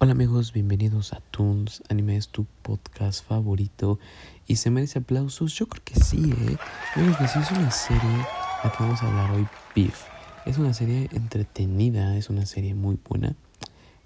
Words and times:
Hola 0.00 0.12
amigos, 0.12 0.52
bienvenidos 0.52 1.12
a 1.12 1.20
Toons 1.32 1.82
Anime 1.88 2.16
es 2.16 2.28
tu 2.28 2.46
podcast 2.62 3.26
favorito 3.26 3.98
y 4.46 4.54
se 4.54 4.70
merece 4.70 5.00
aplausos. 5.00 5.52
Yo 5.56 5.66
creo 5.66 5.82
que 5.84 5.96
sí, 5.96 6.30
¿eh? 6.30 6.56
Yo 6.94 7.02
creo 7.02 7.18
que 7.18 7.26
sí 7.26 7.40
es 7.40 7.50
una 7.50 7.68
serie 7.72 8.16
la 8.62 8.70
que 8.70 8.76
vamos 8.78 9.02
a 9.02 9.08
hablar 9.08 9.32
hoy, 9.32 9.48
Beef. 9.74 10.04
Es 10.46 10.56
una 10.56 10.72
serie 10.72 11.08
entretenida, 11.10 12.16
es 12.16 12.30
una 12.30 12.46
serie 12.46 12.76
muy 12.76 12.96
buena. 13.08 13.34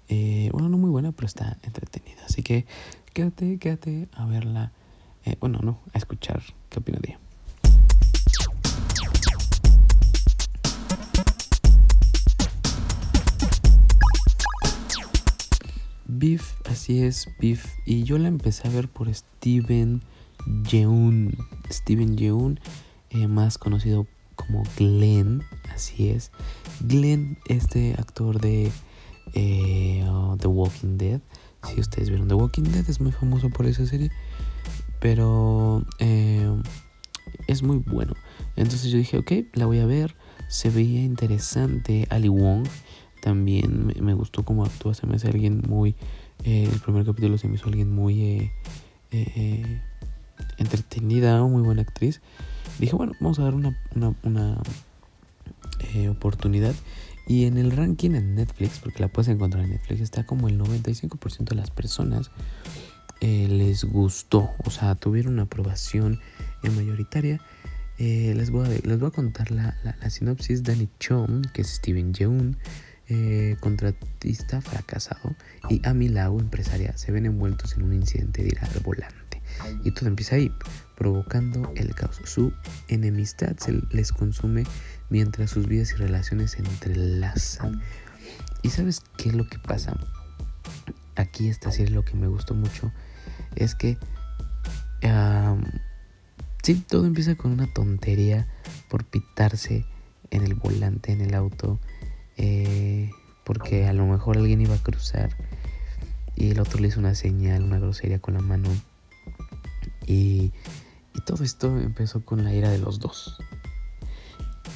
Eh, 0.07 0.49
bueno, 0.51 0.67
no 0.67 0.79
muy 0.79 0.89
buena, 0.89 1.11
pero 1.11 1.27
está 1.27 1.59
entretenida. 1.61 2.23
Así 2.25 2.41
que 2.41 2.65
quédate, 3.13 3.59
quédate 3.59 4.07
a 4.13 4.25
verla. 4.25 4.71
Eh, 5.25 5.35
bueno, 5.39 5.59
no, 5.61 5.77
a 5.93 5.99
escuchar 5.99 6.41
qué 6.71 6.79
opina 6.79 6.97
de 7.03 7.09
ella. 7.11 7.19
Beef, 16.23 16.53
así 16.71 17.03
es, 17.03 17.27
Beef. 17.37 17.65
Y 17.85 18.03
yo 18.03 18.17
la 18.17 18.29
empecé 18.29 18.65
a 18.69 18.71
ver 18.71 18.87
por 18.87 19.13
Steven 19.13 20.01
Yeun. 20.69 21.35
Steven 21.69 22.15
Yeun, 22.15 22.61
eh, 23.09 23.27
más 23.27 23.57
conocido 23.57 24.07
como 24.37 24.63
Glenn, 24.77 25.43
así 25.75 26.07
es. 26.07 26.31
Glenn, 26.79 27.37
este 27.49 27.95
actor 27.97 28.39
de 28.39 28.71
eh, 29.33 30.07
oh, 30.09 30.37
The 30.39 30.47
Walking 30.47 30.97
Dead. 30.97 31.19
Si 31.67 31.81
ustedes 31.81 32.07
vieron 32.07 32.29
The 32.29 32.35
Walking 32.35 32.71
Dead, 32.71 32.89
es 32.89 33.01
muy 33.01 33.11
famoso 33.11 33.49
por 33.49 33.65
esa 33.65 33.85
serie. 33.85 34.09
Pero 35.01 35.85
eh, 35.99 36.49
es 37.47 37.63
muy 37.63 37.83
bueno. 37.85 38.13
Entonces 38.55 38.89
yo 38.91 38.97
dije, 38.97 39.17
ok, 39.17 39.31
la 39.55 39.65
voy 39.65 39.79
a 39.79 39.85
ver. 39.85 40.15
Se 40.47 40.69
veía 40.69 41.01
interesante. 41.01 42.07
Ali 42.09 42.29
Wong 42.29 42.65
también 43.23 43.93
me, 44.01 44.13
gustó 44.13 44.43
cómo 44.43 44.65
actúa. 44.65 44.93
Se 44.93 45.07
me 45.07 45.15
hace 45.15 45.29
alguien 45.29 45.63
muy. 45.65 45.95
Eh, 46.43 46.67
el 46.69 46.79
primer 46.81 47.05
capítulo 47.05 47.37
se 47.37 47.47
me 47.47 47.55
hizo 47.55 47.67
alguien 47.67 47.89
muy 47.89 48.21
eh, 48.31 48.51
eh, 49.11 49.81
entretenida, 50.57 51.41
muy 51.43 51.61
buena 51.61 51.83
actriz. 51.83 52.19
Dije, 52.79 52.93
bueno, 52.97 53.13
vamos 53.21 53.39
a 53.39 53.43
dar 53.43 53.55
una, 53.55 53.79
una, 54.23 54.57
oportunidad. 56.11 56.75
Y 57.25 57.45
en 57.45 57.57
el 57.57 57.71
ranking 57.71 58.11
en 58.11 58.35
Netflix, 58.35 58.79
porque 58.79 58.99
la 58.99 59.07
puedes 59.07 59.29
encontrar 59.29 59.63
en 59.63 59.69
Netflix, 59.69 60.01
está 60.01 60.25
como 60.25 60.49
el 60.49 60.59
95% 60.59 61.45
de 61.45 61.55
las 61.55 61.71
personas 61.71 62.29
les 63.21 63.85
gustó. 63.85 64.49
O 64.65 64.69
sea, 64.69 64.95
tuvieron 64.95 65.35
una 65.35 65.43
aprobación 65.43 66.19
en 66.63 66.75
mayoritaria. 66.75 67.39
les, 67.97 68.49
voy 68.49 68.65
a, 68.65 68.69
les 68.69 68.99
voy 68.99 69.07
a 69.07 69.11
contar 69.11 69.49
la, 69.49 69.77
la, 69.85 70.09
sinopsis. 70.09 70.63
Danny 70.63 70.89
Chong, 70.99 71.49
que 71.53 71.61
es 71.61 71.69
Steven 71.69 72.13
Yeun, 72.13 72.57
eh, 73.13 73.57
contratista 73.59 74.61
fracasado, 74.61 75.35
y 75.69 75.81
Amy 75.87 76.09
Lau, 76.09 76.39
empresaria, 76.39 76.97
se 76.97 77.11
ven 77.11 77.25
envueltos 77.25 77.75
en 77.77 77.83
un 77.83 77.93
incidente 77.93 78.41
de 78.41 78.49
ir 78.49 78.59
al 78.59 78.79
volante. 78.79 79.41
Y 79.83 79.91
todo 79.91 80.07
empieza 80.07 80.35
ahí, 80.35 80.51
provocando 80.97 81.71
el 81.75 81.93
caos. 81.93 82.19
Su 82.25 82.53
enemistad 82.87 83.55
se 83.57 83.73
les 83.91 84.11
consume 84.11 84.63
mientras 85.09 85.51
sus 85.51 85.67
vidas 85.67 85.91
y 85.91 85.95
relaciones 85.95 86.51
se 86.51 86.59
entrelazan. 86.59 87.81
¿Y 88.63 88.69
sabes 88.69 89.03
qué 89.17 89.29
es 89.29 89.35
lo 89.35 89.47
que 89.47 89.59
pasa? 89.59 89.95
Aquí 91.15 91.49
esta 91.49 91.71
serie 91.71 91.93
lo 91.93 92.03
que 92.03 92.15
me 92.15 92.27
gustó 92.27 92.55
mucho 92.55 92.91
es 93.55 93.75
que 93.75 93.97
sí, 96.63 96.83
todo 96.87 97.05
empieza 97.05 97.35
con 97.35 97.51
una 97.51 97.71
tontería 97.71 98.47
por 98.89 99.05
pitarse 99.05 99.85
en 100.31 100.43
el 100.43 100.55
volante, 100.55 101.11
en 101.11 101.21
el 101.21 101.35
auto, 101.35 101.79
eh, 102.37 103.11
porque 103.43 103.87
a 103.87 103.93
lo 103.93 104.05
mejor 104.05 104.37
alguien 104.37 104.61
iba 104.61 104.75
a 104.75 104.83
cruzar 104.83 105.35
y 106.35 106.51
el 106.51 106.59
otro 106.59 106.79
le 106.79 106.87
hizo 106.87 106.99
una 106.99 107.15
señal, 107.15 107.63
una 107.63 107.79
grosería 107.79 108.19
con 108.19 108.33
la 108.33 108.41
mano. 108.41 108.69
Y, 110.05 110.51
todo 111.25 111.43
esto 111.43 111.79
empezó 111.79 112.25
con 112.25 112.43
la 112.43 112.53
ira 112.53 112.69
de 112.69 112.79
los 112.79 112.99
dos. 112.99 113.37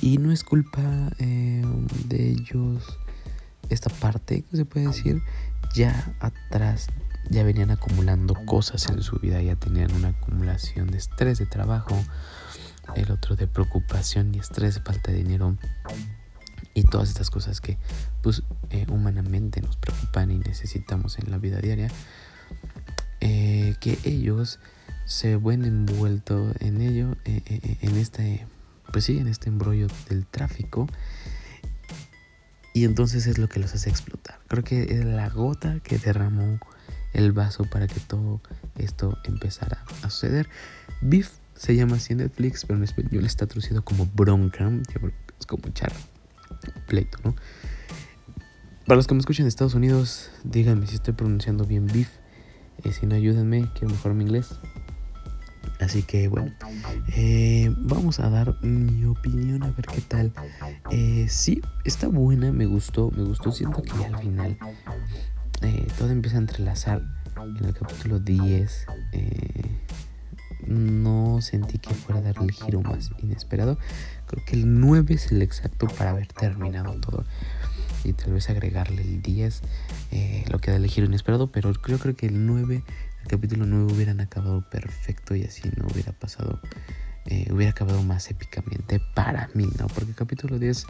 Y 0.01 0.17
no 0.17 0.31
es 0.31 0.43
culpa 0.43 1.11
eh, 1.19 1.65
de 2.05 2.29
ellos 2.29 2.99
esta 3.69 3.89
parte, 3.89 4.43
que 4.43 4.55
se 4.55 4.63
puede 4.63 4.87
decir, 4.87 5.21
ya 5.75 6.15
atrás 6.19 6.87
ya 7.29 7.43
venían 7.43 7.71
acumulando 7.71 8.35
cosas 8.45 8.87
en 8.89 9.01
su 9.01 9.17
vida, 9.17 9.41
ya 9.41 9.55
tenían 9.55 9.91
una 9.93 10.09
acumulación 10.09 10.89
de 10.89 10.97
estrés 10.97 11.39
de 11.39 11.45
trabajo, 11.45 11.97
el 12.95 13.11
otro 13.11 13.35
de 13.35 13.47
preocupación 13.47 14.33
y 14.33 14.39
estrés 14.39 14.75
de 14.75 14.81
falta 14.81 15.11
de 15.11 15.17
dinero 15.17 15.57
y 16.73 16.83
todas 16.83 17.09
estas 17.09 17.29
cosas 17.29 17.61
que 17.61 17.77
pues 18.21 18.43
eh, 18.69 18.85
humanamente 18.89 19.61
nos 19.61 19.77
preocupan 19.77 20.31
y 20.31 20.39
necesitamos 20.39 21.17
en 21.19 21.31
la 21.31 21.37
vida 21.37 21.59
diaria 21.59 21.89
eh, 23.19 23.75
que 23.79 23.97
ellos 24.03 24.59
se 25.05 25.37
ven 25.37 25.65
envueltos 25.65 26.55
en 26.59 26.81
ello 26.81 27.15
eh, 27.25 27.77
en 27.81 27.95
este 27.97 28.45
pues 28.91 29.05
sí 29.05 29.17
en 29.17 29.27
este 29.27 29.49
embrollo 29.49 29.87
del 30.09 30.25
tráfico 30.25 30.87
y 32.77 32.85
entonces 32.85 33.25
es 33.25 33.39
lo 33.39 33.49
que 33.49 33.59
los 33.59 33.73
hace 33.73 33.89
explotar. 33.89 34.37
Creo 34.47 34.63
que 34.63 34.83
es 34.83 35.03
la 35.03 35.29
gota 35.29 35.79
que 35.79 35.97
derramó 35.97 36.59
el 37.13 37.31
vaso 37.31 37.63
para 37.63 37.87
que 37.87 37.99
todo 37.99 38.39
esto 38.75 39.17
empezara 39.23 39.83
a 40.03 40.11
suceder. 40.11 40.47
Beef 41.01 41.31
se 41.55 41.75
llama 41.75 41.95
así 41.95 42.13
en 42.13 42.19
Netflix 42.19 42.65
pero 42.65 42.77
en 42.77 42.83
español 42.83 43.25
está 43.25 43.47
traducido 43.47 43.83
como 43.83 44.05
bronca 44.05 44.69
es 45.39 45.45
como 45.47 45.69
charro 45.69 45.95
pleito, 46.87 47.17
¿no? 47.23 47.35
Para 48.85 48.95
los 48.95 49.07
que 49.07 49.13
me 49.13 49.19
escuchan 49.19 49.43
en 49.43 49.47
Estados 49.49 49.73
Unidos, 49.73 50.31
díganme 50.43 50.87
si 50.87 50.95
estoy 50.95 51.13
pronunciando 51.13 51.65
bien 51.65 51.87
beef. 51.87 52.09
Eh, 52.83 52.93
si 52.93 53.05
no, 53.05 53.15
ayúdenme, 53.15 53.69
quiero 53.73 53.89
mejorar 53.89 54.15
mi 54.15 54.23
inglés. 54.23 54.55
Así 55.81 56.03
que 56.03 56.27
bueno, 56.27 56.53
eh, 57.15 57.69
vamos 57.77 58.19
a 58.19 58.29
dar 58.29 58.55
mi 58.63 59.03
opinión 59.05 59.63
a 59.63 59.71
ver 59.71 59.85
qué 59.85 60.01
tal. 60.01 60.31
Eh, 60.89 61.27
sí, 61.29 61.61
está 61.83 62.07
buena, 62.07 62.51
me 62.51 62.65
gustó, 62.65 63.11
me 63.11 63.23
gustó. 63.23 63.51
Siento 63.51 63.81
que 63.81 64.05
al 64.05 64.17
final 64.19 64.57
todo 65.97 66.09
empieza 66.09 66.37
a 66.37 66.39
entrelazar 66.39 67.01
en 67.59 67.65
el 67.65 67.73
capítulo 67.73 68.19
10 68.19 68.85
no 70.67 71.41
sentí 71.41 71.77
que 71.77 71.93
fuera 71.93 72.19
a 72.19 72.23
darle 72.23 72.45
el 72.45 72.51
giro 72.51 72.81
más 72.81 73.11
inesperado. 73.19 73.77
Creo 74.27 74.45
que 74.45 74.55
el 74.55 74.79
9 74.79 75.15
es 75.15 75.31
el 75.31 75.41
exacto 75.41 75.87
para 75.87 76.11
haber 76.11 76.27
terminado 76.27 76.93
todo. 76.99 77.25
Y 78.03 78.13
tal 78.13 78.33
vez 78.33 78.49
agregarle 78.49 79.01
el 79.01 79.21
10, 79.21 79.61
eh, 80.11 80.45
lo 80.49 80.59
que 80.59 80.71
da 80.71 80.77
el 80.77 80.87
giro 80.87 81.07
inesperado. 81.07 81.51
Pero 81.51 81.73
creo, 81.73 81.97
creo 81.97 82.15
que 82.15 82.27
el 82.27 82.45
9, 82.45 82.83
el 83.21 83.27
capítulo 83.27 83.65
9 83.65 83.93
hubieran 83.93 84.19
acabado 84.19 84.61
perfecto 84.69 85.35
y 85.35 85.43
así 85.43 85.63
no 85.77 85.87
hubiera 85.91 86.11
pasado. 86.11 86.59
Eh, 87.25 87.47
hubiera 87.51 87.71
acabado 87.71 88.01
más 88.03 88.29
épicamente 88.31 89.01
para 89.13 89.49
mí, 89.53 89.67
¿no? 89.77 89.87
Porque 89.87 90.11
el 90.11 90.15
capítulo 90.15 90.59
10 90.59 90.85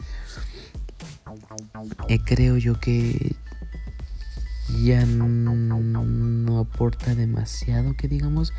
eh, 2.08 2.18
creo 2.24 2.56
yo 2.56 2.78
que 2.78 3.34
ya 4.84 5.04
no, 5.04 6.58
aporta 6.58 7.14
demasiado 7.14 7.94
que 7.96 8.08
digamos. 8.08 8.52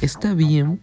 Está 0.00 0.34
bien 0.34 0.80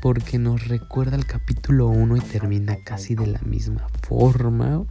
porque 0.00 0.38
nos 0.38 0.68
recuerda 0.68 1.16
el 1.16 1.26
capítulo 1.26 1.88
1 1.88 2.16
y 2.16 2.20
termina 2.20 2.76
casi 2.84 3.14
de 3.14 3.26
la 3.26 3.40
misma 3.40 3.86
forma. 4.02 4.84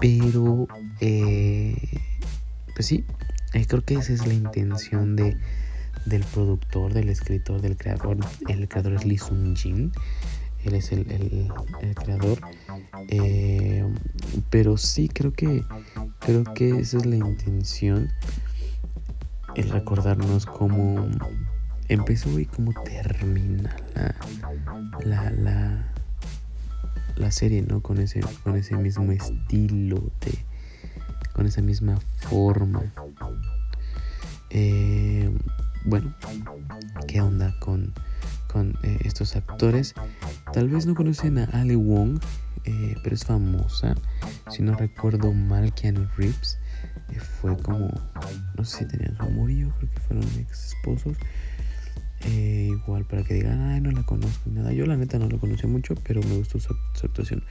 Pero, 0.00 0.68
eh, 1.00 1.76
pues 2.74 2.86
sí, 2.86 3.04
eh, 3.52 3.66
creo 3.66 3.84
que 3.84 3.94
esa 3.94 4.12
es 4.12 4.26
la 4.26 4.34
intención 4.34 5.16
de, 5.16 5.36
del 6.06 6.24
productor, 6.24 6.94
del 6.94 7.08
escritor, 7.08 7.60
del 7.60 7.76
creador. 7.76 8.18
El 8.48 8.68
creador 8.68 8.94
es 8.94 9.04
Lee 9.04 9.18
Sung 9.18 9.56
Jin. 9.56 9.92
Él 10.64 10.74
es 10.74 10.92
el, 10.92 11.10
el, 11.10 11.94
creador. 11.94 12.40
Eh, 13.08 13.84
pero 14.50 14.76
sí, 14.76 15.08
creo 15.08 15.32
que 15.32 15.64
creo 16.20 16.44
que 16.44 16.80
esa 16.80 16.98
es 16.98 17.06
la 17.06 17.16
intención. 17.16 18.10
El 19.54 19.68
recordarnos 19.70 20.46
cómo 20.46 21.08
empezó 21.90 22.38
y 22.38 22.46
cómo 22.46 22.72
termina 22.84 23.76
la, 25.04 25.30
la, 25.30 25.92
la, 27.16 27.30
serie, 27.30 27.62
¿no? 27.62 27.82
Con 27.82 27.98
ese, 27.98 28.20
con 28.44 28.56
ese 28.56 28.76
mismo 28.76 29.10
estilo, 29.12 30.10
de, 30.20 30.38
con 31.32 31.46
esa 31.46 31.62
misma 31.62 31.98
forma. 32.18 32.92
Eh, 34.50 35.30
bueno, 35.84 36.14
¿qué 37.08 37.20
onda 37.20 37.54
con, 37.58 37.92
con 38.48 38.78
eh, 38.82 38.98
estos 39.04 39.34
actores? 39.34 39.94
Tal 40.52 40.68
vez 40.68 40.86
no 40.86 40.94
conocen 40.94 41.38
a 41.38 41.44
Ali 41.44 41.74
Wong, 41.74 42.20
eh, 42.64 42.94
pero 43.02 43.14
es 43.14 43.24
famosa. 43.24 43.96
Si 44.48 44.62
no 44.62 44.74
recuerdo 44.74 45.32
mal, 45.32 45.74
Keanu 45.74 46.06
Reeves 46.16 46.58
fue 47.40 47.56
como, 47.56 47.90
no 48.56 48.64
sé 48.64 48.78
si 48.78 48.84
tenían 48.86 49.16
su 49.16 49.22
amorío, 49.24 49.72
creo 49.78 49.90
que 49.90 50.00
fueron 50.00 50.24
ex 50.38 50.66
esposos. 50.66 51.16
Eh, 52.26 52.68
igual 52.70 53.04
para 53.04 53.22
que 53.22 53.34
digan, 53.34 53.60
ay, 53.62 53.80
no 53.80 53.90
la 53.90 54.02
conozco 54.02 54.50
nada. 54.50 54.72
Yo 54.72 54.86
la 54.86 54.96
neta 54.96 55.18
no 55.18 55.28
la 55.28 55.38
conocí 55.38 55.66
mucho, 55.66 55.94
pero 56.06 56.22
me 56.22 56.36
gustó 56.36 56.58
su, 56.60 56.76
actuación. 57.02 57.42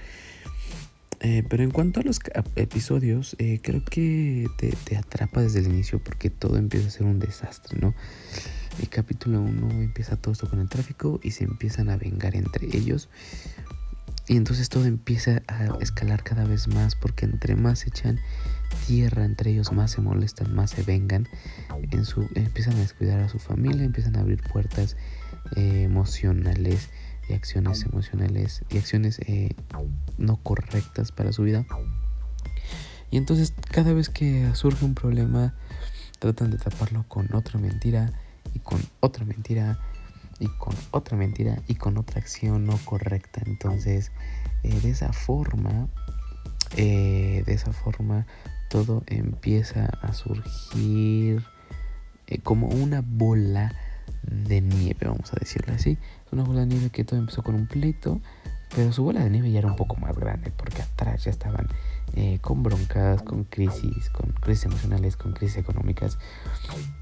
Eh, 1.21 1.43
pero 1.49 1.63
en 1.63 1.71
cuanto 1.71 1.99
a 1.99 2.03
los 2.03 2.19
episodios, 2.55 3.35
eh, 3.39 3.59
creo 3.61 3.83
que 3.83 4.47
te, 4.57 4.95
atrapa 4.95 5.41
desde 5.41 5.59
el 5.59 5.67
inicio 5.67 5.99
porque 6.01 6.29
todo 6.29 6.57
empieza 6.57 6.87
a 6.87 6.91
ser 6.91 7.05
un 7.05 7.19
desastre, 7.19 7.77
¿no? 7.79 7.93
El 8.79 8.87
capítulo 8.87 9.41
1 9.41 9.71
empieza 9.81 10.15
todo 10.15 10.31
esto 10.31 10.49
con 10.49 10.59
el 10.59 10.69
tráfico 10.69 11.19
y 11.21 11.31
se 11.31 11.43
empiezan 11.43 11.89
a 11.89 11.97
vengar 11.97 12.35
entre 12.35 12.67
ellos. 12.67 13.09
Y 14.29 14.37
entonces 14.37 14.69
todo 14.69 14.85
empieza 14.85 15.41
a 15.47 15.75
escalar 15.81 16.21
cada 16.21 16.45
vez 16.45 16.67
más 16.67 16.95
porque 16.95 17.25
entre 17.25 17.55
más 17.55 17.87
echan 17.87 18.19
tierra 18.85 19.25
entre 19.25 19.49
ellos, 19.49 19.71
más 19.71 19.89
se 19.89 20.01
molestan, 20.01 20.53
más 20.53 20.69
se 20.69 20.83
vengan. 20.83 21.27
En 21.89 22.05
su, 22.05 22.29
empiezan 22.35 22.75
a 22.75 22.79
descuidar 22.79 23.19
a 23.21 23.27
su 23.27 23.39
familia, 23.39 23.83
empiezan 23.83 24.15
a 24.15 24.19
abrir 24.19 24.43
puertas 24.43 24.97
eh, 25.55 25.81
emocionales 25.81 26.89
y 27.27 27.33
acciones 27.33 27.83
emocionales 27.83 28.61
y 28.69 28.77
acciones 28.77 29.17
eh, 29.25 29.55
no 30.19 30.37
correctas 30.37 31.11
para 31.11 31.33
su 31.33 31.41
vida. 31.41 31.65
Y 33.09 33.17
entonces 33.17 33.55
cada 33.71 33.93
vez 33.93 34.09
que 34.09 34.47
surge 34.53 34.85
un 34.85 34.93
problema, 34.93 35.55
tratan 36.19 36.51
de 36.51 36.57
taparlo 36.57 37.03
con 37.07 37.33
otra 37.33 37.59
mentira 37.59 38.13
y 38.53 38.59
con 38.59 38.79
otra 38.99 39.25
mentira 39.25 39.79
y 40.39 40.47
con 40.47 40.75
otra 40.91 41.17
mentira 41.17 41.61
y 41.67 41.75
con 41.75 41.97
otra 41.97 42.19
acción 42.19 42.65
no 42.65 42.77
correcta. 42.85 43.41
Entonces, 43.45 44.11
eh, 44.63 44.79
de 44.81 44.89
esa 44.89 45.13
forma, 45.13 45.87
eh, 46.77 47.43
de 47.45 47.53
esa 47.53 47.73
forma, 47.73 48.25
todo 48.69 49.03
empieza 49.07 49.85
a 50.01 50.13
surgir 50.13 51.43
eh, 52.27 52.39
como 52.39 52.67
una 52.67 53.01
bola 53.05 53.73
de 54.23 54.61
nieve, 54.61 55.07
vamos 55.07 55.33
a 55.33 55.37
decirlo 55.39 55.73
así. 55.73 55.97
Una 56.31 56.43
bola 56.43 56.61
de 56.61 56.67
nieve 56.67 56.89
que 56.89 57.03
todo 57.03 57.19
empezó 57.19 57.43
con 57.43 57.55
un 57.55 57.67
pleito, 57.67 58.21
pero 58.75 58.93
su 58.93 59.03
bola 59.03 59.23
de 59.23 59.29
nieve 59.29 59.51
ya 59.51 59.59
era 59.59 59.67
un 59.67 59.75
poco 59.75 59.95
más 59.97 60.15
grande 60.15 60.51
porque 60.51 60.81
atrás 60.81 61.23
ya 61.23 61.31
estaban 61.31 61.67
eh, 62.15 62.39
con 62.41 62.63
broncas, 62.63 63.21
con 63.21 63.43
crisis, 63.43 64.09
con 64.09 64.31
crisis 64.31 64.65
emocionales, 64.65 65.15
con 65.17 65.33
crisis 65.33 65.57
económicas. 65.57 66.17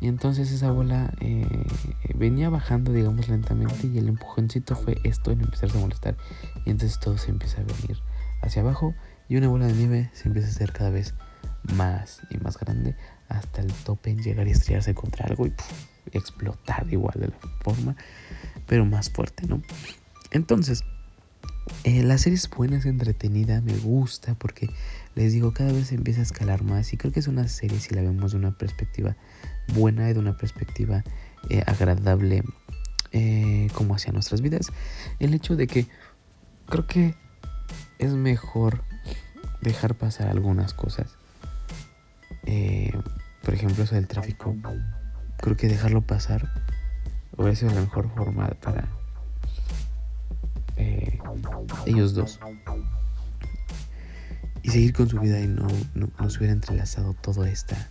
Y 0.01 0.07
entonces 0.07 0.51
esa 0.51 0.71
bola 0.71 1.13
eh, 1.21 1.47
venía 2.15 2.49
bajando, 2.49 2.91
digamos, 2.91 3.29
lentamente 3.29 3.87
y 3.87 3.97
el 3.97 4.07
empujoncito 4.07 4.75
fue 4.75 4.97
esto 5.03 5.31
en 5.31 5.41
empezarse 5.41 5.77
a 5.77 5.81
molestar. 5.81 6.17
Y 6.65 6.71
entonces 6.71 6.99
todo 6.99 7.17
se 7.17 7.31
empieza 7.31 7.61
a 7.61 7.63
venir 7.63 7.97
hacia 8.41 8.61
abajo 8.61 8.93
y 9.29 9.37
una 9.37 9.47
bola 9.47 9.67
de 9.67 9.73
nieve 9.73 10.09
se 10.13 10.27
empieza 10.27 10.47
a 10.47 10.51
hacer 10.51 10.71
cada 10.71 10.89
vez 10.89 11.13
más 11.75 12.21
y 12.29 12.37
más 12.37 12.57
grande 12.57 12.95
hasta 13.29 13.61
el 13.61 13.71
tope 13.73 14.09
en 14.09 14.21
llegar 14.21 14.47
y 14.47 14.51
estrellarse 14.51 14.93
contra 14.93 15.25
algo 15.25 15.47
y 15.47 15.53
explotar 16.11 16.87
igual 16.91 17.15
de 17.19 17.27
la 17.27 17.37
forma, 17.61 17.95
pero 18.65 18.85
más 18.85 19.09
fuerte, 19.09 19.45
¿no? 19.47 19.61
Entonces, 20.31 20.83
eh, 21.87 22.03
la 22.03 22.17
serie 22.17 22.35
es 22.35 22.49
buena, 22.49 22.75
es 22.75 22.85
entretenida, 22.85 23.61
me 23.61 23.71
gusta 23.77 24.35
porque 24.35 24.69
les 25.15 25.31
digo, 25.31 25.53
cada 25.53 25.71
vez 25.71 25.93
empieza 25.93 26.19
a 26.19 26.23
escalar 26.23 26.61
más 26.61 26.91
y 26.91 26.97
creo 26.97 27.13
que 27.13 27.21
es 27.21 27.27
una 27.27 27.47
serie 27.47 27.79
si 27.79 27.95
la 27.95 28.01
vemos 28.01 28.33
de 28.33 28.37
una 28.37 28.57
perspectiva 28.57 29.15
buena 29.69 30.09
y 30.09 30.13
de 30.13 30.19
una 30.19 30.35
perspectiva 30.35 31.05
eh, 31.49 31.63
agradable 31.65 32.43
eh, 33.13 33.69
como 33.73 33.95
hacia 33.95 34.11
nuestras 34.11 34.41
vidas. 34.41 34.67
El 35.19 35.33
hecho 35.33 35.55
de 35.55 35.67
que 35.67 35.87
creo 36.65 36.85
que 36.87 37.15
es 37.99 38.11
mejor 38.11 38.83
dejar 39.61 39.95
pasar 39.95 40.27
algunas 40.27 40.73
cosas. 40.73 41.15
por 43.43 43.53
ejemplo, 43.53 43.85
eso 43.85 43.95
del 43.95 44.09
tráfico. 44.09 44.53
Creo 45.37 45.55
que 45.55 45.69
dejarlo 45.69 46.01
pasar 46.01 46.51
hubiera 47.37 47.55
sido 47.55 47.71
la 47.73 47.79
mejor 47.79 48.13
forma 48.13 48.49
para 48.61 48.89
eh, 50.77 51.19
ellos 51.85 52.13
dos. 52.13 52.39
Y 54.63 54.69
seguir 54.69 54.93
con 54.93 55.09
su 55.09 55.19
vida 55.19 55.39
y 55.39 55.47
no, 55.47 55.67
no, 55.93 56.29
se 56.29 56.37
hubiera 56.37 56.53
entrelazado 56.53 57.13
todo 57.13 57.45
esta 57.45 57.89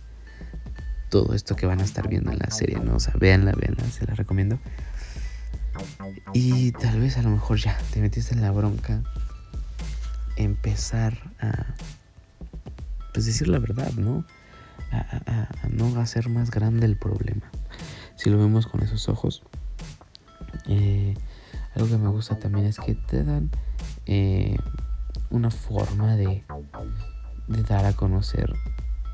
todo 1.09 1.33
esto 1.33 1.55
que 1.55 1.65
van 1.65 1.79
a 1.79 1.85
estar 1.85 2.09
viendo 2.09 2.31
en 2.31 2.39
la 2.39 2.51
serie, 2.51 2.79
¿no? 2.79 2.97
O 2.97 2.99
sea, 2.99 3.13
véanla, 3.17 3.53
véanla, 3.53 3.85
se 3.85 4.05
la 4.05 4.13
recomiendo. 4.13 4.59
Y 6.33 6.73
tal 6.73 6.99
vez 6.99 7.17
a 7.17 7.21
lo 7.21 7.29
mejor 7.29 7.57
ya 7.57 7.77
te 7.93 8.01
metiste 8.01 8.35
en 8.35 8.41
la 8.41 8.51
bronca. 8.51 9.01
Empezar 10.35 11.17
a. 11.39 11.75
Pues 13.13 13.25
decir 13.25 13.47
la 13.47 13.59
verdad, 13.59 13.91
¿no? 13.93 14.25
A, 14.91 15.47
a 15.63 15.69
no 15.69 15.99
hacer 15.99 16.27
más 16.29 16.51
grande 16.51 16.85
el 16.85 16.97
problema. 16.97 17.49
Si 18.17 18.29
lo 18.29 18.37
vemos 18.37 18.67
con 18.67 18.83
esos 18.83 19.07
ojos. 19.07 19.43
Eh, 20.67 21.13
algo 21.77 21.89
que 21.89 21.97
me 21.97 22.09
gusta 22.09 22.39
también 22.39 22.65
es 22.65 22.79
que 22.79 22.95
te 22.95 23.23
dan 23.23 23.51
eh, 24.07 24.57
una 25.29 25.51
forma 25.51 26.15
de, 26.15 26.43
dar 27.69 27.85
a 27.85 27.93
conocer 27.93 28.51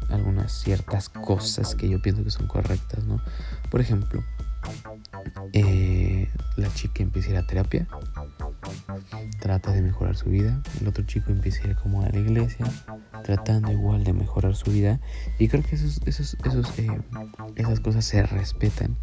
algunas 0.10 0.54
ciertas 0.54 1.10
cosas 1.10 1.75
que 1.75 1.89
yo 1.89 2.01
pienso 2.01 2.24
que 2.24 2.31
son 2.31 2.48
correctas, 2.48 3.04
¿no? 3.04 3.19
Por 3.69 3.81
ejemplo, 3.81 4.24
eh, 5.51 6.30
la 6.56 6.74
chica 6.74 7.04
empieza 7.04 7.30
a 7.30 7.31
ir 7.31 7.38
a 7.39 7.48
terapia, 7.48 7.88
trata 9.39 9.71
de 9.71 9.81
mejorar 9.81 10.15
su 10.15 10.30
vida, 10.30 10.62
el 10.80 10.88
otro 10.88 11.04
chico 11.06 11.31
empieza 11.31 11.63
a 11.65 11.71
ir 11.71 11.75
como 11.75 12.01
a 12.01 12.10
la 12.10 12.18
iglesia, 12.18 12.65
tratando 13.24 13.74
igual 13.74 14.06
de 14.06 14.13
mejorar 14.13 14.56
su 14.56 14.71
vida, 14.71 15.01
y 15.38 15.50
creo 15.50 15.63
que 15.63 15.75
esos, 15.75 16.00
esos, 16.06 16.38
esos, 16.45 16.80
eh, 16.80 17.01
esas 17.56 17.81
cosas 17.81 18.06
se 18.06 18.24
respetan. 18.24 18.95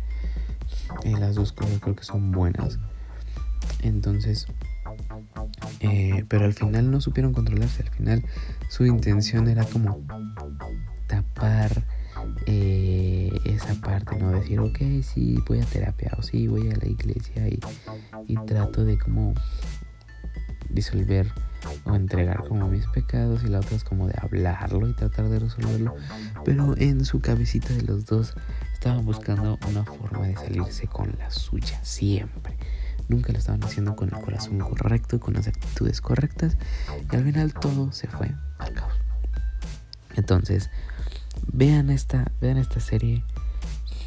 las 1.05 1.35
dos 1.35 1.53
cosas 1.53 1.79
creo 1.81 1.95
que 1.95 2.05
son 2.05 2.33
buenas. 2.33 2.79
Entonces, 3.83 4.47
eh, 5.81 6.25
pero 6.29 6.45
al 6.45 6.55
final 6.55 6.91
no 6.91 7.01
supieron 7.01 7.33
controlarse. 7.33 7.83
Al 7.83 7.91
final 7.91 8.25
su 8.69 8.87
intención 8.87 9.49
era 9.49 9.65
como 9.65 10.01
tapar 11.07 11.85
eh, 12.47 13.31
esa 13.45 13.75
parte, 13.81 14.17
¿no? 14.17 14.31
Decir, 14.31 14.61
ok, 14.61 14.79
sí, 15.03 15.39
voy 15.49 15.61
a 15.61 15.65
terapia 15.65 16.13
o 16.19 16.23
sí, 16.23 16.47
voy 16.47 16.71
a 16.71 16.77
la 16.77 16.87
iglesia 16.87 17.49
y, 17.49 17.61
y 18.27 18.37
trato 18.47 18.85
de 18.85 18.99
como 18.99 19.35
disolver 20.69 21.33
o 21.85 21.95
entregar 21.95 22.45
como 22.47 22.69
mis 22.69 22.87
pecados 22.87 23.43
y 23.45 23.49
la 23.49 23.59
otra 23.59 23.77
es 23.77 23.85
como 23.85 24.07
de 24.07 24.15
hablarlo 24.19 24.89
y 24.89 24.95
tratar 24.95 25.29
de 25.29 25.39
resolverlo. 25.39 25.95
Pero 26.45 26.77
en 26.77 27.05
su 27.05 27.21
cabecita 27.21 27.73
de 27.75 27.83
los 27.83 28.07
dos 28.07 28.35
estaban 28.73 29.05
buscando 29.05 29.59
una 29.69 29.85
forma 29.85 30.27
de 30.27 30.37
salirse 30.37 30.87
con 30.87 31.15
la 31.19 31.31
suya, 31.31 31.79
siempre 31.83 32.57
nunca 33.11 33.33
lo 33.33 33.39
estaban 33.39 33.63
haciendo 33.65 33.97
con 33.97 34.09
el 34.09 34.21
corazón 34.23 34.59
correcto, 34.61 35.19
con 35.21 35.35
las 35.35 35.49
actitudes 35.49 36.01
correctas, 36.01 36.57
y 37.13 37.17
al 37.17 37.25
final 37.25 37.53
todo 37.53 37.93
se 37.93 38.07
fue 38.07 38.33
al 38.59 38.73
caos. 38.73 38.95
Entonces, 40.17 40.71
vean 41.53 41.91
esta, 41.91 42.31
vean 42.41 42.57
esta 42.57 42.81
serie 42.81 43.25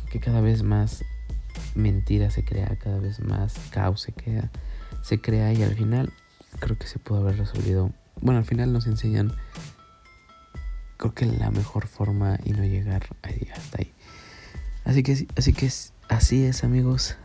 que 0.09 0.19
cada 0.19 0.41
vez 0.41 0.63
más 0.63 1.03
mentira 1.75 2.31
se 2.31 2.45
crea, 2.45 2.77
cada 2.81 2.99
vez 2.99 3.19
más 3.19 3.55
caos 3.69 4.01
se 4.01 4.13
crea, 4.13 4.49
se 5.01 5.19
crea 5.19 5.51
y 5.53 5.63
al 5.63 5.75
final 5.75 6.13
creo 6.59 6.77
que 6.77 6.87
se 6.87 6.99
pudo 6.99 7.19
haber 7.19 7.37
resolvido. 7.37 7.91
Bueno, 8.21 8.39
al 8.39 8.45
final 8.45 8.71
nos 8.71 8.87
enseñan 8.87 9.33
creo 10.97 11.13
que 11.13 11.25
la 11.25 11.51
mejor 11.51 11.87
forma 11.87 12.39
y 12.45 12.51
no 12.51 12.63
llegar 12.63 13.03
ahí, 13.23 13.49
hasta 13.53 13.79
ahí. 13.79 13.91
Así 14.85 15.03
que 15.03 15.27
así 15.35 15.53
que 15.53 15.69
así 16.09 16.45
es, 16.45 16.63
amigos. 16.63 17.17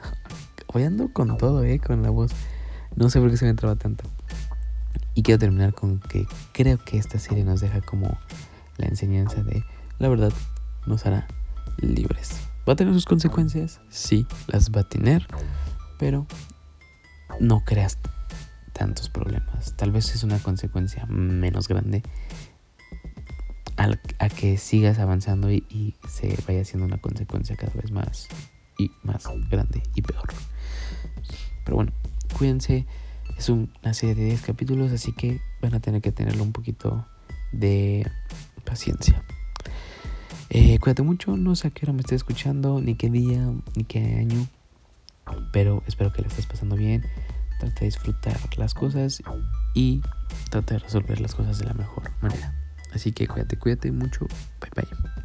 Hoy 0.73 0.83
ando 0.83 1.13
con 1.13 1.39
todo, 1.39 1.65
eh, 1.65 1.79
con 1.79 2.03
la 2.03 2.11
voz. 2.11 2.33
No 2.95 3.09
sé 3.09 3.21
por 3.21 3.31
qué 3.31 3.39
se 3.39 3.47
me 3.47 3.55
traba 3.55 3.77
tanto. 3.77 4.05
Y 5.15 5.23
quiero 5.23 5.39
terminar 5.39 5.73
con 5.73 5.99
que 5.99 6.27
creo 6.53 6.79
que 6.85 6.99
esta 6.99 7.19
serie 7.19 7.43
nos 7.43 7.61
deja 7.61 7.81
como 7.81 8.19
la 8.77 8.87
enseñanza 8.87 9.43
de 9.43 9.65
la 9.99 10.09
verdad 10.09 10.33
nos 10.87 11.07
hará 11.07 11.27
libres. 11.79 12.41
¿Va 12.69 12.75
a 12.75 12.77
tener 12.77 12.93
sus 12.93 13.07
consecuencias? 13.07 13.81
Sí, 13.89 14.27
las 14.47 14.71
va 14.71 14.83
a 14.83 14.89
tener. 14.89 15.27
Pero 15.99 16.27
no 17.41 17.65
creas 17.65 17.99
tantos 18.75 19.09
problemas. 19.09 19.75
Tal 19.77 19.91
vez 19.91 20.15
es 20.15 20.23
una 20.23 20.39
consecuencia 20.39 21.07
menos 21.07 21.67
grande 21.67 22.03
a 23.77 24.29
que 24.29 24.59
sigas 24.59 24.99
avanzando 24.99 25.51
y 25.51 25.95
se 26.09 26.37
vaya 26.47 26.65
siendo 26.65 26.85
una 26.85 26.99
consecuencia 26.99 27.57
cada 27.57 27.73
vez 27.73 27.91
más 27.91 28.29
y 28.77 28.91
más 29.03 29.29
grande 29.51 29.83
y 29.95 30.03
peor. 30.03 30.29
Pero 31.69 31.77
bueno, 31.77 31.93
cuídense. 32.39 32.87
Es 33.37 33.51
una 33.51 33.93
serie 33.93 34.15
de 34.15 34.25
10 34.25 34.41
capítulos, 34.41 34.91
así 34.91 35.13
que 35.13 35.39
van 35.61 35.75
a 35.75 35.81
tener 35.81 36.01
que 36.01 36.11
tenerlo 36.13 36.43
un 36.43 36.53
poquito 36.53 37.07
de 37.53 38.11
paciencia. 38.65 39.23
Eh, 40.49 40.79
cuídate 40.79 41.03
mucho, 41.03 41.37
no 41.37 41.55
sé 41.57 41.69
a 41.69 41.71
qué 41.71 41.85
hora 41.85 41.93
me 41.93 42.01
estés 42.01 42.17
escuchando, 42.17 42.81
ni 42.81 42.95
qué 42.95 43.11
día, 43.11 43.53
ni 43.77 43.85
qué 43.85 44.17
año, 44.17 44.47
pero 45.53 45.83
espero 45.87 46.11
que 46.11 46.23
le 46.23 46.29
estés 46.29 46.47
pasando 46.47 46.75
bien. 46.75 47.05
Trata 47.61 47.81
de 47.81 47.87
disfrutar 47.87 48.39
las 48.57 48.73
cosas 48.73 49.23
y 49.75 50.01
trata 50.49 50.73
de 50.73 50.81
resolver 50.81 51.21
las 51.21 51.35
cosas 51.35 51.59
de 51.59 51.67
la 51.67 51.75
mejor 51.75 52.11
manera. 52.23 52.55
Así 52.95 53.13
que 53.13 53.29
cuídate, 53.29 53.59
cuídate 53.59 53.93
mucho. 53.93 54.27
Bye 54.59 54.71
bye. 54.75 55.18